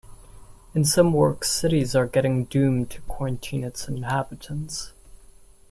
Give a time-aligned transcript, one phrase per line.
[0.73, 4.93] In some works cities are getting "domed" to quarantine its inhabitants.